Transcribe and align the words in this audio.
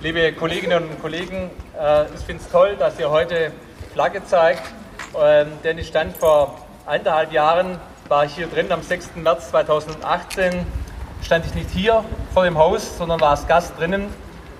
Liebe 0.00 0.32
Kolleginnen 0.32 0.84
und 0.84 1.02
Kollegen, 1.02 1.50
äh, 1.76 2.04
ich 2.14 2.20
finde 2.20 2.40
es 2.40 2.48
toll, 2.52 2.76
dass 2.78 3.00
ihr 3.00 3.10
heute 3.10 3.50
Flagge 3.92 4.24
zeigt, 4.24 4.62
ähm, 5.20 5.48
denn 5.64 5.76
ich 5.76 5.88
stand 5.88 6.16
vor 6.16 6.56
eineinhalb 6.86 7.32
Jahren, 7.32 7.80
war 8.06 8.24
ich 8.24 8.36
hier 8.36 8.46
drin 8.46 8.70
am 8.70 8.80
6. 8.80 9.16
März 9.16 9.50
2018, 9.50 10.64
stand 11.20 11.46
ich 11.46 11.54
nicht 11.56 11.70
hier 11.70 12.04
vor 12.32 12.44
dem 12.44 12.56
Haus, 12.56 12.96
sondern 12.96 13.20
war 13.20 13.30
als 13.30 13.48
Gast 13.48 13.76
drinnen 13.76 14.06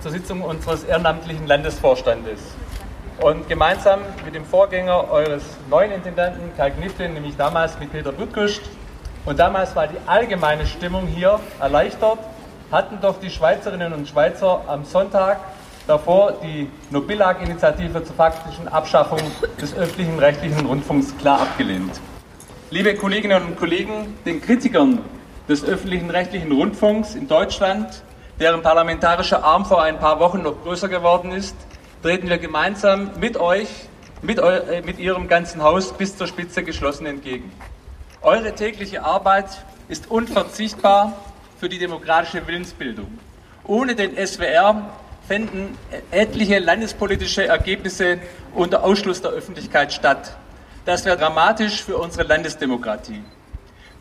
zur 0.00 0.10
Sitzung 0.10 0.42
unseres 0.42 0.82
ehrenamtlichen 0.82 1.46
Landesvorstandes. 1.46 2.40
Und 3.20 3.48
gemeinsam 3.48 4.00
mit 4.24 4.34
dem 4.34 4.44
Vorgänger 4.44 5.08
eures 5.08 5.44
neuen 5.70 5.92
Intendanten, 5.92 6.50
Kai 6.56 6.70
Kniflin, 6.70 7.14
nämlich 7.14 7.36
damals 7.36 7.78
mit 7.78 7.92
Peter 7.92 8.10
Butkuscht, 8.10 8.62
und 9.24 9.38
damals 9.38 9.76
war 9.76 9.86
die 9.86 9.98
allgemeine 10.06 10.66
Stimmung 10.66 11.06
hier 11.06 11.38
erleichtert, 11.60 12.18
hatten 12.70 13.00
doch 13.00 13.18
die 13.20 13.30
Schweizerinnen 13.30 13.92
und 13.92 14.08
Schweizer 14.08 14.62
am 14.66 14.84
Sonntag 14.84 15.40
davor 15.86 16.34
die 16.42 16.68
Nobillag-Initiative 16.90 18.04
zur 18.04 18.14
faktischen 18.14 18.68
Abschaffung 18.68 19.20
des 19.60 19.74
öffentlichen 19.74 20.18
rechtlichen 20.18 20.66
Rundfunks 20.66 21.16
klar 21.16 21.40
abgelehnt. 21.40 22.00
Liebe 22.70 22.94
Kolleginnen 22.94 23.42
und 23.42 23.56
Kollegen, 23.56 24.14
den 24.26 24.42
Kritikern 24.42 24.98
des 25.48 25.64
öffentlichen 25.64 26.10
rechtlichen 26.10 26.52
Rundfunks 26.52 27.14
in 27.14 27.26
Deutschland, 27.26 28.02
deren 28.38 28.60
parlamentarischer 28.60 29.42
Arm 29.42 29.64
vor 29.64 29.82
ein 29.82 29.98
paar 29.98 30.20
Wochen 30.20 30.42
noch 30.42 30.62
größer 30.62 30.88
geworden 30.88 31.32
ist, 31.32 31.56
treten 32.02 32.28
wir 32.28 32.36
gemeinsam 32.36 33.10
mit 33.18 33.38
euch, 33.38 33.68
mit, 34.20 34.38
eu 34.38 34.50
äh, 34.50 34.82
mit 34.82 34.98
Ihrem 34.98 35.26
ganzen 35.26 35.62
Haus 35.62 35.94
bis 35.94 36.18
zur 36.18 36.26
Spitze 36.26 36.62
geschlossen 36.62 37.06
entgegen. 37.06 37.50
Eure 38.20 38.54
tägliche 38.54 39.04
Arbeit 39.04 39.46
ist 39.88 40.10
unverzichtbar 40.10 41.14
für 41.58 41.68
die 41.68 41.78
demokratische 41.78 42.46
Willensbildung. 42.46 43.18
Ohne 43.64 43.94
den 43.94 44.16
SWR 44.16 44.90
fänden 45.26 45.76
etliche 46.10 46.58
landespolitische 46.58 47.46
Ergebnisse 47.46 48.18
unter 48.54 48.82
Ausschluss 48.82 49.20
der 49.20 49.32
Öffentlichkeit 49.32 49.92
statt. 49.92 50.36
Das 50.86 51.04
wäre 51.04 51.18
dramatisch 51.18 51.82
für 51.82 51.98
unsere 51.98 52.26
Landesdemokratie. 52.26 53.22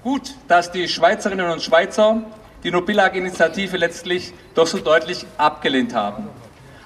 Gut, 0.04 0.36
dass 0.48 0.72
die 0.72 0.88
Schweizerinnen 0.88 1.52
und 1.52 1.62
Schweizer 1.62 2.24
die 2.64 2.72
Nobillag-Initiative 2.72 3.76
letztlich 3.76 4.34
doch 4.56 4.68
so 4.68 4.78
deutlich 4.78 5.26
abgelehnt 5.38 5.94
haben. 5.94 6.30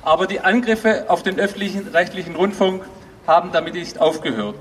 Aber 0.01 0.25
die 0.25 0.39
Angriffe 0.39 1.05
auf 1.07 1.21
den 1.21 1.39
öffentlichen 1.39 1.87
rechtlichen 1.89 2.35
Rundfunk 2.35 2.83
haben 3.27 3.51
damit 3.51 3.75
nicht 3.75 3.99
aufgehört. 3.99 4.57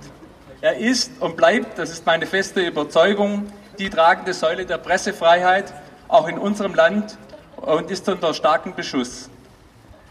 Er 0.61 0.77
ist 0.77 1.11
und 1.21 1.39
bleibt, 1.39 1.79
das 1.79 1.91
ist 1.91 2.05
meine 2.05 2.27
feste 2.27 2.61
Überzeugung, 2.61 3.51
die 3.79 3.89
tragende 3.89 4.35
Säule 4.35 4.67
der 4.67 4.77
Pressefreiheit, 4.77 5.73
auch 6.11 6.29
in 6.29 6.39
unserem 6.39 6.75
Land, 6.75 7.17
und 7.57 7.91
ist 7.91 8.09
unter 8.09 8.35
starkem 8.35 8.75
Beschuss. 8.75 9.29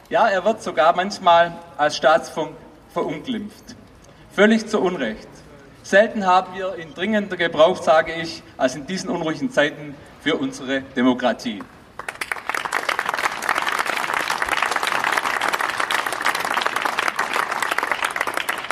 Ja, 0.09 0.28
er 0.28 0.45
wird 0.45 0.61
sogar 0.61 0.95
manchmal 0.95 1.53
als 1.78 1.97
Staatsfunk 1.97 2.52
verunglimpft. 2.94 3.75
Völlig 4.31 4.67
zu 4.67 4.80
Unrecht. 4.80 5.27
Selten 5.83 6.25
haben 6.25 6.53
wir 6.55 6.77
ihn 6.77 6.94
dringender 6.94 7.38
gebraucht, 7.38 7.83
sage 7.83 8.14
ich, 8.14 8.44
als 8.58 8.75
in 8.75 8.86
diesen 8.86 9.09
unruhigen 9.09 9.52
Zeiten 9.52 9.95
für 10.22 10.36
unsere 10.36 10.81
Demokratie. 10.81 11.64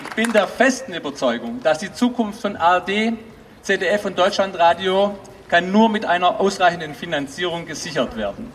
Ich 0.04 0.16
bin 0.16 0.32
der 0.34 0.48
festen 0.48 0.94
Überzeugung, 0.94 1.62
dass 1.62 1.80
die 1.80 1.94
Zukunft 1.94 2.42
von 2.42 2.56
ARD, 2.56 3.14
ZDF 3.62 4.06
und 4.06 4.18
Deutschlandradio 4.18 5.16
kann 5.50 5.72
nur 5.72 5.90
mit 5.90 6.06
einer 6.06 6.40
ausreichenden 6.40 6.94
Finanzierung 6.94 7.66
gesichert 7.66 8.16
werden. 8.18 8.52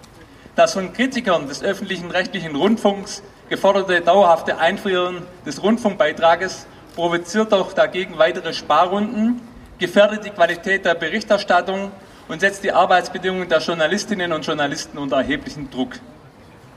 Das 0.55 0.75
von 0.75 0.93
Kritikern 0.93 1.49
des 1.49 1.63
öffentlichen 1.63 2.11
rechtlichen 2.11 2.55
Rundfunks 2.55 3.23
geforderte 3.49 4.01
dauerhafte 4.01 4.59
Einfrieren 4.59 5.23
des 5.47 5.63
Rundfunkbeitrages 5.63 6.67
provoziert 6.95 7.53
doch 7.53 7.73
dagegen 7.73 8.19
weitere 8.19 8.53
Sparrunden, 8.53 9.41
gefährdet 9.79 10.25
die 10.25 10.31
Qualität 10.31 10.85
der 10.85 10.95
Berichterstattung 10.95 11.91
und 12.29 12.41
setzt 12.41 12.65
die 12.65 12.73
Arbeitsbedingungen 12.73 13.49
der 13.49 13.61
Journalistinnen 13.61 14.33
und 14.33 14.47
Journalisten 14.47 14.99
unter 14.99 15.17
erheblichen 15.17 15.71
Druck. 15.71 15.99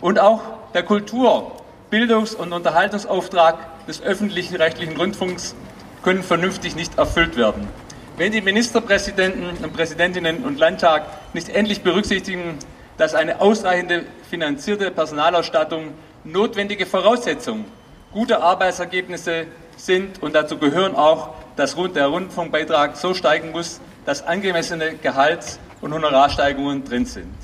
Und 0.01 0.19
auch 0.19 0.41
der 0.73 0.83
Kultur-, 0.83 1.51
Bildungs- 1.89 2.33
und 2.33 2.53
Unterhaltungsauftrag 2.53 3.85
des 3.85 4.01
öffentlichen 4.01 4.55
rechtlichen 4.55 4.97
Rundfunks 4.97 5.55
können 6.03 6.23
vernünftig 6.23 6.75
nicht 6.75 6.97
erfüllt 6.97 7.37
werden. 7.37 7.67
Wenn 8.17 8.31
die 8.31 8.39
Ministerpräsidenten 8.39 9.61
und 9.61 9.73
Präsidentinnen 9.73 10.45
und 10.45 10.57
Landtag 10.57 11.05
nicht 11.33 11.49
endlich 11.49 11.81
berücksichtigen, 11.81 12.57
dass 12.97 13.13
eine 13.13 13.41
ausreichende 13.41 14.05
finanzierte 14.29 14.89
Personalausstattung 14.89 15.93
notwendige 16.23 16.85
Voraussetzung 16.85 17.65
guter 18.13 18.41
Arbeitsergebnisse 18.41 19.47
sind 19.75 20.23
und 20.23 20.33
dazu 20.33 20.57
gehören 20.57 20.95
auch, 20.95 21.33
dass 21.57 21.75
der 21.75 22.07
Rundfunkbeitrag 22.07 22.95
so 22.95 23.13
steigen 23.13 23.51
muss, 23.51 23.81
dass 24.05 24.25
angemessene 24.25 24.93
Gehalts- 24.95 25.59
und 25.81 25.93
Honorarsteigerungen 25.93 26.85
drin 26.85 27.05
sind. 27.05 27.35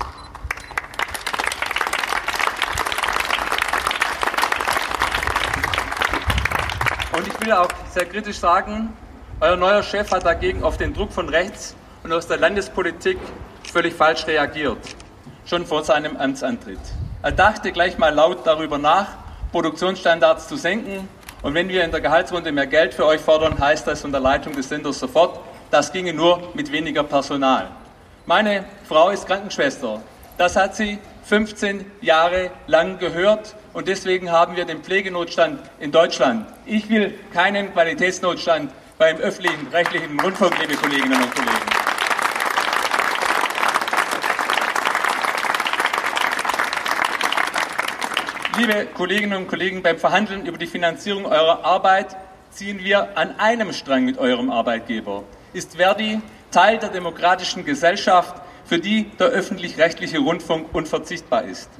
Und 7.14 7.28
ich 7.28 7.40
will 7.44 7.52
auch 7.52 7.68
sehr 7.90 8.06
kritisch 8.06 8.38
sagen, 8.38 8.96
euer 9.42 9.56
neuer 9.56 9.82
Chef 9.82 10.10
hat 10.12 10.24
dagegen 10.24 10.62
auf 10.62 10.78
den 10.78 10.94
Druck 10.94 11.12
von 11.12 11.28
rechts 11.28 11.74
und 12.04 12.12
aus 12.12 12.28
der 12.28 12.38
Landespolitik 12.38 13.18
völlig 13.70 13.92
falsch 13.92 14.26
reagiert 14.26 14.78
schon 15.44 15.66
vor 15.66 15.82
seinem 15.84 16.16
Amtsantritt. 16.16 16.78
Er 17.22 17.32
dachte 17.32 17.72
gleich 17.72 17.98
mal 17.98 18.14
laut 18.14 18.46
darüber 18.46 18.78
nach, 18.78 19.08
Produktionsstandards 19.50 20.48
zu 20.48 20.56
senken. 20.56 21.08
Und 21.42 21.54
wenn 21.54 21.68
wir 21.68 21.84
in 21.84 21.90
der 21.90 22.00
Gehaltsrunde 22.00 22.52
mehr 22.52 22.66
Geld 22.66 22.94
für 22.94 23.04
euch 23.04 23.20
fordern, 23.20 23.58
heißt 23.58 23.86
das 23.86 24.04
unter 24.04 24.20
Leitung 24.20 24.54
des 24.54 24.68
Senders 24.68 24.98
sofort, 24.98 25.40
das 25.70 25.92
ginge 25.92 26.14
nur 26.14 26.40
mit 26.54 26.70
weniger 26.70 27.02
Personal. 27.02 27.68
Meine 28.26 28.64
Frau 28.88 29.10
ist 29.10 29.26
Krankenschwester. 29.26 30.00
Das 30.38 30.56
hat 30.56 30.76
sie 30.76 30.98
15 31.24 31.84
Jahre 32.00 32.50
lang 32.66 32.98
gehört 32.98 33.56
und 33.72 33.88
deswegen 33.88 34.30
haben 34.30 34.56
wir 34.56 34.64
den 34.64 34.82
Pflegenotstand 34.82 35.60
in 35.80 35.90
Deutschland. 35.90 36.46
Ich 36.64 36.88
will 36.88 37.14
keinen 37.32 37.72
Qualitätsnotstand 37.72 38.70
beim 39.02 39.16
öffentlichen 39.16 39.66
rechtlichen 39.72 40.20
Rundfunk, 40.20 40.56
liebe 40.60 40.76
Kolleginnen 40.76 41.20
und 41.20 41.34
Kollegen. 41.34 41.58
Liebe 48.58 48.86
Kolleginnen 48.94 49.38
und 49.38 49.48
Kollegen, 49.48 49.82
beim 49.82 49.98
Verhandeln 49.98 50.46
über 50.46 50.56
die 50.56 50.68
Finanzierung 50.68 51.26
eurer 51.26 51.64
Arbeit 51.64 52.16
ziehen 52.50 52.78
wir 52.78 53.18
an 53.18 53.40
einem 53.40 53.72
Strang 53.72 54.04
mit 54.04 54.18
eurem 54.18 54.50
Arbeitgeber. 54.50 55.24
Ist 55.52 55.78
Verdi 55.78 56.20
Teil 56.52 56.78
der 56.78 56.90
demokratischen 56.90 57.64
Gesellschaft, 57.64 58.40
für 58.64 58.78
die 58.78 59.10
der 59.18 59.30
öffentlich-rechtliche 59.30 60.20
Rundfunk 60.20 60.72
unverzichtbar 60.72 61.42
ist. 61.42 61.70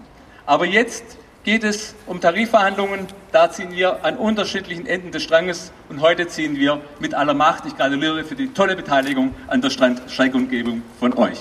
Aber 0.44 0.66
jetzt 0.66 1.18
geht 1.44 1.64
es 1.64 1.94
um 2.06 2.20
Tarifverhandlungen. 2.20 3.06
Da 3.32 3.50
ziehen 3.50 3.72
wir 3.72 4.04
an 4.04 4.16
unterschiedlichen 4.16 4.86
Enden 4.86 5.10
des 5.10 5.22
Stranges 5.22 5.72
und 5.88 6.00
heute 6.00 6.28
ziehen 6.28 6.56
wir 6.56 6.80
mit 7.00 7.14
aller 7.14 7.34
Macht. 7.34 7.66
Ich 7.66 7.76
gratuliere 7.76 8.24
für 8.24 8.36
die 8.36 8.52
tolle 8.52 8.76
Beteiligung 8.76 9.34
an 9.48 9.60
der 9.60 9.70
Streikumgebung 9.70 10.82
von 11.00 11.16
euch. 11.16 11.40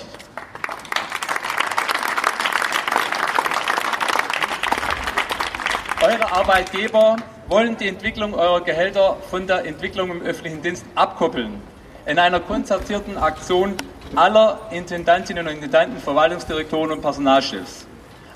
Eure 6.02 6.32
Arbeitgeber 6.32 7.16
wollen 7.46 7.76
die 7.76 7.86
Entwicklung 7.86 8.34
eurer 8.34 8.60
Gehälter 8.62 9.18
von 9.30 9.46
der 9.46 9.64
Entwicklung 9.64 10.10
im 10.10 10.22
öffentlichen 10.22 10.60
Dienst 10.60 10.84
abkoppeln. 10.96 11.60
In 12.06 12.18
einer 12.18 12.40
konzertierten 12.40 13.16
Aktion 13.16 13.76
aller 14.16 14.58
Intendantinnen 14.72 15.46
und 15.46 15.54
Intendanten, 15.54 15.98
Verwaltungsdirektoren 15.98 16.90
und 16.90 17.02
Personalchefs. 17.02 17.86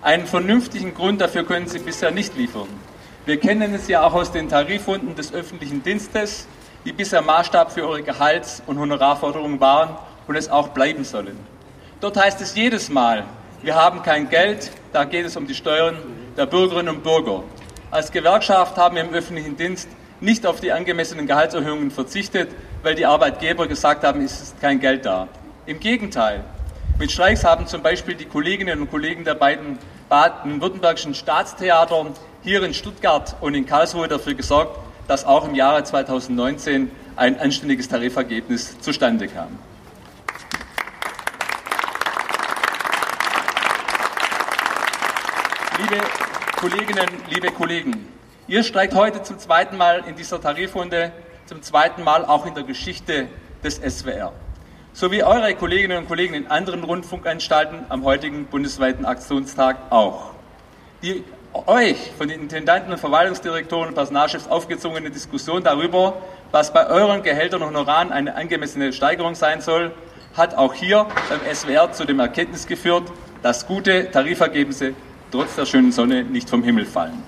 Einen 0.02 0.26
vernünftigen 0.26 0.94
Grund 0.94 1.20
dafür 1.20 1.44
können 1.44 1.66
sie 1.66 1.78
bisher 1.78 2.10
nicht 2.10 2.36
liefern. 2.36 2.68
Wir 3.24 3.40
kennen 3.40 3.74
es 3.74 3.88
ja 3.88 4.02
auch 4.04 4.14
aus 4.14 4.30
den 4.30 4.48
Tarifrunden 4.48 5.16
des 5.16 5.32
öffentlichen 5.32 5.82
Dienstes, 5.82 6.46
die 6.84 6.92
bisher 6.92 7.22
Maßstab 7.22 7.72
für 7.72 7.86
eure 7.86 8.02
Gehalts- 8.02 8.62
und 8.66 8.78
Honorarforderungen 8.78 9.58
waren 9.58 9.96
und 10.28 10.36
es 10.36 10.48
auch 10.48 10.68
bleiben 10.68 11.04
sollen. 11.04 11.36
Dort 12.00 12.16
heißt 12.16 12.40
es 12.40 12.54
jedes 12.54 12.88
Mal, 12.88 13.24
wir 13.62 13.74
haben 13.74 14.02
kein 14.02 14.28
Geld, 14.28 14.70
da 14.92 15.04
geht 15.04 15.26
es 15.26 15.36
um 15.36 15.46
die 15.46 15.54
Steuern 15.54 15.96
der 16.36 16.46
Bürgerinnen 16.46 16.94
und 16.94 17.02
Bürger. 17.02 17.42
Als 17.90 18.12
Gewerkschaft 18.12 18.76
haben 18.76 18.96
wir 18.96 19.02
im 19.02 19.14
öffentlichen 19.14 19.56
Dienst 19.56 19.88
nicht 20.20 20.46
auf 20.46 20.60
die 20.60 20.72
angemessenen 20.72 21.26
Gehaltserhöhungen 21.26 21.90
verzichtet, 21.90 22.50
weil 22.82 22.94
die 22.94 23.06
Arbeitgeber 23.06 23.66
gesagt 23.66 24.04
haben, 24.04 24.22
es 24.22 24.40
ist 24.40 24.60
kein 24.60 24.78
Geld 24.78 25.04
da. 25.04 25.28
Im 25.66 25.80
Gegenteil. 25.80 26.44
Mit 26.98 27.12
Streiks 27.12 27.44
haben 27.44 27.66
zum 27.66 27.82
Beispiel 27.82 28.14
die 28.14 28.24
Kolleginnen 28.24 28.80
und 28.80 28.90
Kollegen 28.90 29.22
der 29.22 29.34
beiden 29.34 29.78
baden-württembergischen 30.08 31.14
Staatstheater 31.14 32.06
hier 32.42 32.62
in 32.62 32.72
Stuttgart 32.72 33.36
und 33.42 33.54
in 33.54 33.66
Karlsruhe 33.66 34.08
dafür 34.08 34.32
gesorgt, 34.32 34.78
dass 35.06 35.26
auch 35.26 35.46
im 35.46 35.54
Jahre 35.54 35.84
2019 35.84 36.90
ein 37.16 37.38
anständiges 37.38 37.88
Tarifergebnis 37.88 38.80
zustande 38.80 39.28
kam. 39.28 39.58
Liebe 45.78 46.02
Kolleginnen, 46.56 47.08
liebe 47.28 47.48
Kollegen, 47.48 48.08
ihr 48.48 48.62
streikt 48.62 48.94
heute 48.94 49.22
zum 49.22 49.38
zweiten 49.38 49.76
Mal 49.76 50.02
in 50.08 50.16
dieser 50.16 50.40
Tarifrunde, 50.40 51.12
zum 51.44 51.60
zweiten 51.60 52.02
Mal 52.02 52.24
auch 52.24 52.46
in 52.46 52.54
der 52.54 52.64
Geschichte 52.64 53.28
des 53.62 53.76
SWR. 53.76 54.32
So 54.98 55.12
wie 55.12 55.22
eure 55.22 55.54
Kolleginnen 55.54 55.98
und 55.98 56.08
Kollegen 56.08 56.32
in 56.32 56.46
anderen 56.46 56.82
Rundfunkanstalten 56.82 57.80
am 57.90 58.02
heutigen 58.04 58.46
bundesweiten 58.46 59.04
Aktionstag 59.04 59.76
auch. 59.90 60.30
Die 61.02 61.22
euch 61.52 62.12
von 62.16 62.28
den 62.28 62.40
Intendanten 62.40 62.92
und 62.92 62.98
Verwaltungsdirektoren 62.98 63.88
und 63.88 63.94
Personalchefs 63.94 64.48
aufgezogene 64.48 65.10
Diskussion 65.10 65.62
darüber, 65.62 66.14
was 66.50 66.72
bei 66.72 66.86
euren 66.86 67.22
Gehältern 67.22 67.60
und 67.60 67.68
Honoraren 67.68 68.10
eine 68.10 68.36
angemessene 68.36 68.94
Steigerung 68.94 69.34
sein 69.34 69.60
soll, 69.60 69.92
hat 70.34 70.54
auch 70.54 70.72
hier 70.72 71.06
beim 71.28 71.40
SWR 71.54 71.92
zu 71.92 72.06
dem 72.06 72.18
Erkenntnis 72.18 72.66
geführt, 72.66 73.12
dass 73.42 73.66
gute 73.66 74.10
Tarifergebnisse 74.10 74.94
trotz 75.30 75.56
der 75.56 75.66
schönen 75.66 75.92
Sonne 75.92 76.24
nicht 76.24 76.48
vom 76.48 76.62
Himmel 76.62 76.86
fallen. 76.86 77.22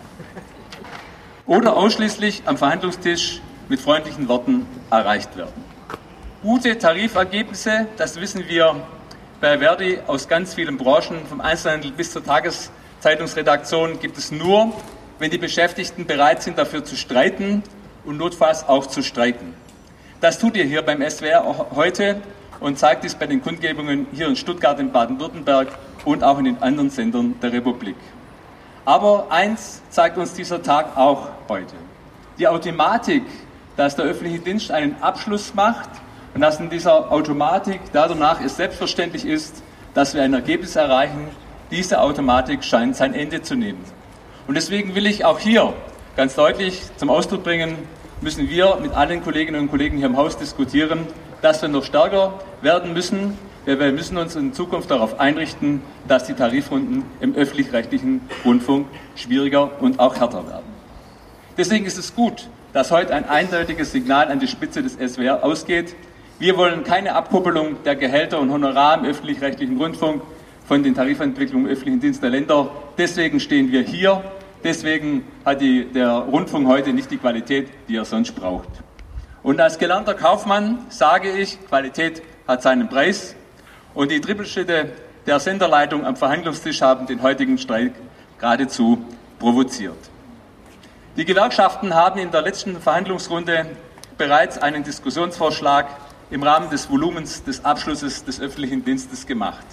Oder 1.46 1.76
ausschließlich 1.76 2.44
am 2.46 2.56
Verhandlungstisch 2.56 3.42
mit 3.68 3.78
freundlichen 3.78 4.26
Worten 4.26 4.66
erreicht 4.90 5.36
werden. 5.36 5.77
Gute 6.40 6.78
Tarifergebnisse, 6.78 7.88
das 7.96 8.20
wissen 8.20 8.44
wir 8.46 8.76
bei 9.40 9.58
Verdi 9.58 9.98
aus 10.06 10.28
ganz 10.28 10.54
vielen 10.54 10.78
Branchen, 10.78 11.26
vom 11.28 11.40
Einzelhandel 11.40 11.90
bis 11.90 12.12
zur 12.12 12.24
Tageszeitungsredaktion, 12.24 13.98
gibt 13.98 14.16
es 14.16 14.30
nur, 14.30 14.72
wenn 15.18 15.32
die 15.32 15.38
Beschäftigten 15.38 16.06
bereit 16.06 16.44
sind, 16.44 16.56
dafür 16.56 16.84
zu 16.84 16.94
streiten 16.94 17.64
und 18.04 18.18
notfalls 18.18 18.68
auch 18.68 18.86
zu 18.86 19.02
streiken. 19.02 19.52
Das 20.20 20.38
tut 20.38 20.56
ihr 20.56 20.62
hier 20.62 20.82
beim 20.82 21.02
SWR 21.02 21.72
heute 21.74 22.20
und 22.60 22.78
zeigt 22.78 23.04
es 23.04 23.16
bei 23.16 23.26
den 23.26 23.42
Kundgebungen 23.42 24.06
hier 24.12 24.28
in 24.28 24.36
Stuttgart, 24.36 24.78
in 24.78 24.92
Baden-Württemberg 24.92 25.76
und 26.04 26.22
auch 26.22 26.38
in 26.38 26.44
den 26.44 26.62
anderen 26.62 26.90
Sendern 26.90 27.34
der 27.42 27.52
Republik. 27.52 27.96
Aber 28.84 29.26
eins 29.30 29.82
zeigt 29.90 30.16
uns 30.16 30.34
dieser 30.34 30.62
Tag 30.62 30.96
auch 30.96 31.30
heute. 31.48 31.74
Die 32.38 32.46
Automatik, 32.46 33.24
dass 33.76 33.96
der 33.96 34.04
öffentliche 34.04 34.38
Dienst 34.38 34.70
einen 34.70 35.02
Abschluss 35.02 35.52
macht 35.52 35.90
und 36.34 36.40
dass 36.40 36.60
in 36.60 36.70
dieser 36.70 37.10
Automatik 37.10 37.80
danach 37.92 38.40
es 38.40 38.56
selbstverständlich 38.56 39.24
ist, 39.24 39.62
dass 39.94 40.14
wir 40.14 40.22
ein 40.22 40.34
Ergebnis 40.34 40.76
erreichen, 40.76 41.28
diese 41.70 42.00
Automatik 42.00 42.64
scheint 42.64 42.96
sein 42.96 43.14
Ende 43.14 43.42
zu 43.42 43.54
nehmen. 43.54 43.84
Und 44.46 44.54
deswegen 44.54 44.94
will 44.94 45.06
ich 45.06 45.24
auch 45.24 45.38
hier 45.38 45.74
ganz 46.16 46.34
deutlich 46.34 46.82
zum 46.96 47.10
Ausdruck 47.10 47.44
bringen, 47.44 47.76
müssen 48.20 48.48
wir 48.48 48.78
mit 48.80 48.92
allen 48.92 49.22
Kolleginnen 49.22 49.60
und 49.62 49.70
Kollegen 49.70 49.98
hier 49.98 50.06
im 50.06 50.16
Haus 50.16 50.36
diskutieren, 50.36 51.06
dass 51.42 51.62
wir 51.62 51.68
noch 51.68 51.84
stärker 51.84 52.34
werden 52.62 52.92
müssen. 52.92 53.38
Wir 53.64 53.76
müssen 53.92 54.16
uns 54.16 54.34
in 54.34 54.52
Zukunft 54.54 54.90
darauf 54.90 55.20
einrichten, 55.20 55.82
dass 56.08 56.24
die 56.24 56.32
Tarifrunden 56.32 57.04
im 57.20 57.34
öffentlich-rechtlichen 57.34 58.22
Rundfunk 58.44 58.86
schwieriger 59.14 59.70
und 59.80 60.00
auch 60.00 60.16
härter 60.16 60.46
werden. 60.48 60.66
Deswegen 61.56 61.84
ist 61.84 61.98
es 61.98 62.14
gut, 62.14 62.48
dass 62.72 62.90
heute 62.90 63.14
ein 63.14 63.28
eindeutiges 63.28 63.92
Signal 63.92 64.28
an 64.28 64.40
die 64.40 64.48
Spitze 64.48 64.82
des 64.82 64.94
SWR 64.94 65.44
ausgeht. 65.44 65.94
Wir 66.40 66.56
wollen 66.56 66.84
keine 66.84 67.16
Abkuppelung 67.16 67.82
der 67.82 67.96
Gehälter 67.96 68.38
und 68.38 68.52
Honorar 68.52 68.96
im 68.98 69.06
öffentlich-rechtlichen 69.06 69.76
Rundfunk 69.76 70.22
von 70.68 70.84
den 70.84 70.94
Tarifentwicklungen 70.94 71.66
im 71.66 71.72
öffentlichen 71.72 71.98
Dienst 71.98 72.22
der 72.22 72.30
Länder. 72.30 72.70
Deswegen 72.96 73.40
stehen 73.40 73.72
wir 73.72 73.82
hier. 73.82 74.22
Deswegen 74.62 75.24
hat 75.44 75.60
die, 75.60 75.86
der 75.86 76.10
Rundfunk 76.10 76.68
heute 76.68 76.92
nicht 76.92 77.10
die 77.10 77.16
Qualität, 77.16 77.68
die 77.88 77.96
er 77.96 78.04
sonst 78.04 78.36
braucht. 78.36 78.68
Und 79.42 79.60
als 79.60 79.80
gelernter 79.80 80.14
Kaufmann 80.14 80.86
sage 80.90 81.28
ich, 81.28 81.58
Qualität 81.66 82.22
hat 82.46 82.62
seinen 82.62 82.88
Preis. 82.88 83.34
Und 83.92 84.12
die 84.12 84.20
Trippelschritte 84.20 84.92
der 85.26 85.40
Senderleitung 85.40 86.06
am 86.06 86.14
Verhandlungstisch 86.14 86.82
haben 86.82 87.06
den 87.06 87.20
heutigen 87.20 87.58
Streik 87.58 87.94
geradezu 88.38 89.04
provoziert. 89.40 89.98
Die 91.16 91.24
Gewerkschaften 91.24 91.94
haben 91.94 92.20
in 92.20 92.30
der 92.30 92.42
letzten 92.42 92.80
Verhandlungsrunde 92.80 93.66
bereits 94.16 94.56
einen 94.56 94.84
Diskussionsvorschlag 94.84 95.88
im 96.30 96.42
Rahmen 96.42 96.70
des 96.70 96.90
Volumens 96.90 97.42
des 97.44 97.64
Abschlusses 97.64 98.24
des 98.24 98.40
öffentlichen 98.40 98.84
Dienstes 98.84 99.26
gemacht. 99.26 99.64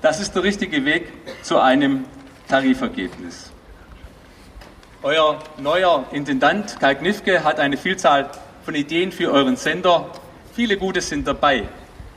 Das 0.00 0.20
ist 0.20 0.34
der 0.34 0.42
richtige 0.42 0.84
Weg 0.84 1.12
zu 1.42 1.58
einem 1.58 2.04
Tarifergebnis. 2.48 3.50
Euer 5.02 5.38
neuer 5.58 6.04
Intendant 6.12 6.78
Kai 6.80 6.94
Knifke 6.94 7.44
hat 7.44 7.58
eine 7.58 7.76
Vielzahl 7.76 8.30
von 8.64 8.74
Ideen 8.74 9.12
für 9.12 9.30
euren 9.30 9.56
Sender. 9.56 10.10
Viele 10.54 10.76
gute 10.76 11.00
sind 11.00 11.26
dabei. 11.26 11.68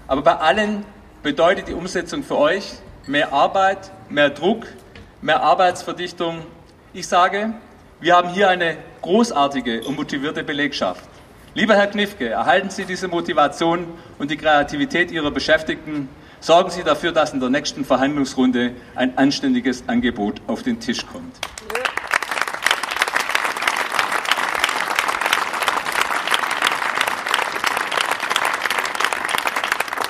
Aber 0.08 0.22
bei 0.22 0.36
allen 0.38 0.86
bedeutet 1.24 1.68
die 1.68 1.74
Umsetzung 1.74 2.24
für 2.24 2.38
euch 2.38 2.74
mehr 3.06 3.34
Arbeit, 3.34 3.92
mehr 4.10 4.30
Druck, 4.30 4.68
mehr 5.22 5.42
Arbeitsverdichtung. 5.42 6.46
Ich 6.94 7.08
sage, 7.08 7.54
wir 8.00 8.16
haben 8.16 8.30
hier 8.30 8.50
eine 8.50 8.78
großartige 9.02 9.84
und 9.84 9.98
motivierte 9.98 10.44
Belegschaft. 10.44 11.04
Lieber 11.57 11.74
Herr 11.74 11.88
Knifke, 11.88 12.30
erhalten 12.30 12.69
Sie 12.69 12.86
diese 12.86 13.07
Motivation 13.07 13.88
und 14.19 14.30
die 14.30 14.38
Kreativität 14.38 15.09
Ihrer 15.09 15.31
Beschäftigten. 15.31 16.07
Sorgen 16.39 16.69
Sie 16.69 16.83
dafür, 16.83 17.12
dass 17.12 17.33
in 17.33 17.39
der 17.39 17.50
nächsten 17.50 17.83
Verhandlungsrunde 17.83 18.74
ein 18.94 19.18
anständiges 19.18 19.83
Angebot 19.88 20.39
auf 20.45 20.62
den 20.62 20.80
Tisch 20.80 21.04
kommt. 21.07 21.36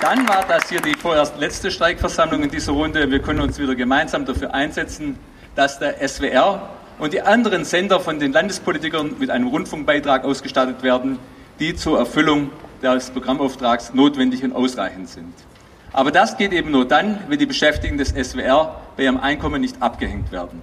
Dann 0.02 0.28
war 0.28 0.46
das 0.50 0.68
hier 0.68 0.82
die 0.82 0.96
vorerst 0.96 1.40
letzte 1.40 1.72
Streikversammlung 1.72 2.44
in 2.44 2.50
dieser 2.50 2.74
Runde. 2.74 3.10
Wir 3.10 3.20
können 3.20 3.40
uns 3.40 3.58
wieder 3.58 3.76
gemeinsam 3.76 4.26
dafür 4.26 4.54
einsetzen, 4.54 5.18
dass 5.56 5.80
der 5.80 6.06
SWR 6.06 6.72
und 7.00 7.14
die 7.14 7.22
anderen 7.22 7.64
Sender 7.64 8.02
von 8.02 8.20
den 8.20 8.34
Landespolitikern 8.34 9.16
mit 9.18 9.30
einem 9.30 9.48
Rundfunkbeitrag 9.48 10.26
ausgestattet 10.26 10.84
werden, 10.84 11.20
die 11.60 11.76
zur 11.76 12.00
Erfüllung 12.00 12.52
des 12.82 13.10
Programmauftrags 13.10 13.94
notwendig 13.94 14.44
und 14.44 14.54
ausreichend 14.54 15.10
sind. 15.10 15.34
Aber 15.94 16.12
das 16.12 16.38
geht 16.38 16.54
eben 16.54 16.72
nur 16.72 16.86
dann, 16.86 17.20
wenn 17.28 17.40
die 17.40 17.46
Beschäftigten 17.46 17.98
des 17.98 18.10
SWR 18.10 18.82
bei 18.96 19.04
ihrem 19.04 19.18
Einkommen 19.18 19.62
nicht 19.62 19.82
abgehängt 19.82 20.32
werden. 20.32 20.62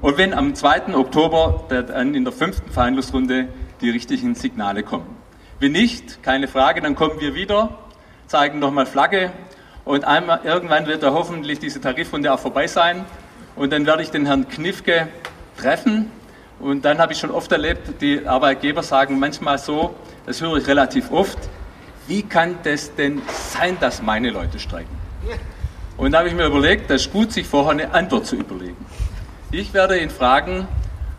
Und 0.00 0.18
wenn 0.18 0.34
am 0.34 0.54
2. 0.54 0.94
Oktober 0.94 1.64
dann 1.68 2.14
in 2.14 2.24
der 2.24 2.32
fünften 2.32 2.70
Verhandlungsrunde 2.70 3.48
die 3.80 3.90
richtigen 3.90 4.34
Signale 4.34 4.82
kommen. 4.82 5.16
Wenn 5.60 5.72
nicht, 5.72 6.22
keine 6.22 6.48
Frage, 6.48 6.80
dann 6.80 6.96
kommen 6.96 7.20
wir 7.20 7.34
wieder 7.34 7.78
zeigen 8.32 8.60
nochmal 8.60 8.86
Flagge 8.86 9.30
und 9.84 10.04
einmal, 10.06 10.40
irgendwann 10.42 10.86
wird 10.86 11.02
da 11.02 11.12
hoffentlich 11.12 11.58
diese 11.58 11.82
Tarifrunde 11.82 12.32
auch 12.32 12.38
vorbei 12.38 12.66
sein 12.66 13.04
und 13.56 13.74
dann 13.74 13.84
werde 13.84 14.02
ich 14.02 14.10
den 14.10 14.24
Herrn 14.24 14.48
Knifke 14.48 15.08
treffen 15.58 16.10
und 16.62 16.84
dann 16.84 16.98
habe 16.98 17.12
ich 17.12 17.18
schon 17.18 17.30
oft 17.30 17.50
erlebt, 17.50 18.00
die 18.00 18.26
Arbeitgeber 18.26 18.82
sagen 18.82 19.18
manchmal 19.18 19.58
so, 19.58 19.94
das 20.26 20.40
höre 20.40 20.56
ich 20.56 20.66
relativ 20.66 21.10
oft, 21.10 21.38
wie 22.06 22.22
kann 22.22 22.56
das 22.62 22.94
denn 22.94 23.20
sein, 23.26 23.76
dass 23.80 24.00
meine 24.00 24.30
Leute 24.30 24.58
streiken? 24.58 24.96
Und 25.96 26.12
da 26.12 26.18
habe 26.18 26.28
ich 26.28 26.34
mir 26.34 26.46
überlegt, 26.46 26.88
das 26.88 27.02
ist 27.02 27.12
gut, 27.12 27.32
sich 27.32 27.46
vorher 27.46 27.72
eine 27.72 27.92
Antwort 27.92 28.26
zu 28.26 28.36
überlegen. 28.36 28.76
Ich 29.50 29.74
werde 29.74 29.98
ihn 29.98 30.10
fragen, 30.10 30.68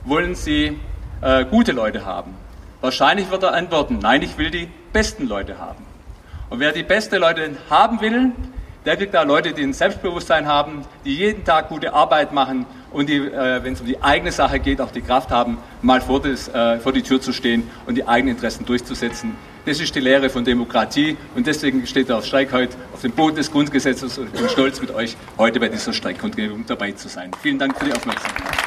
wollen 0.05 0.33
Sie 0.33 0.79
äh, 1.21 1.45
gute 1.45 1.73
Leute 1.73 2.05
haben? 2.05 2.33
Wahrscheinlich 2.81 3.29
wird 3.29 3.43
er 3.43 3.53
antworten, 3.53 3.99
nein, 4.01 4.21
ich 4.21 4.37
will 4.37 4.49
die 4.49 4.69
besten 4.91 5.27
Leute 5.27 5.59
haben. 5.59 5.85
Und 6.49 6.59
wer 6.59 6.71
die 6.71 6.83
besten 6.83 7.17
Leute 7.17 7.51
haben 7.69 8.01
will, 8.01 8.31
der 8.85 8.97
kriegt 8.97 9.13
da 9.13 9.23
Leute, 9.23 9.53
die 9.53 9.63
ein 9.63 9.73
Selbstbewusstsein 9.73 10.47
haben, 10.47 10.83
die 11.05 11.15
jeden 11.15 11.43
Tag 11.43 11.69
gute 11.69 11.93
Arbeit 11.93 12.33
machen 12.33 12.65
und 12.91 13.09
die, 13.09 13.17
äh, 13.17 13.63
wenn 13.63 13.73
es 13.73 13.81
um 13.81 13.87
die 13.87 14.01
eigene 14.01 14.31
Sache 14.31 14.59
geht, 14.59 14.81
auch 14.81 14.91
die 14.91 15.01
Kraft 15.01 15.31
haben, 15.31 15.57
mal 15.81 16.01
vor, 16.01 16.21
das, 16.21 16.47
äh, 16.49 16.79
vor 16.79 16.91
die 16.91 17.01
Tür 17.01 17.21
zu 17.21 17.33
stehen 17.33 17.69
und 17.85 17.95
die 17.95 18.07
eigenen 18.07 18.35
Interessen 18.35 18.65
durchzusetzen. 18.65 19.35
Das 19.65 19.79
ist 19.79 19.95
die 19.95 20.01
Lehre 20.01 20.29
von 20.29 20.43
Demokratie 20.43 21.17
und 21.35 21.47
deswegen 21.47 21.87
steht 21.87 22.09
der 22.09 22.21
Streik 22.21 22.51
heute 22.51 22.75
auf 22.93 23.01
dem 23.01 23.13
Boden 23.13 23.37
des 23.37 23.49
Grundgesetzes 23.49 24.17
und 24.17 24.27
ich 24.27 24.39
bin 24.39 24.49
stolz, 24.49 24.81
mit 24.81 24.91
euch 24.91 25.15
heute 25.37 25.59
bei 25.59 25.69
dieser 25.69 25.93
Streikkundgebung 25.93 26.65
dabei 26.67 26.91
zu 26.91 27.07
sein. 27.07 27.31
Vielen 27.41 27.59
Dank 27.59 27.77
für 27.77 27.85
die 27.85 27.93
Aufmerksamkeit. 27.93 28.62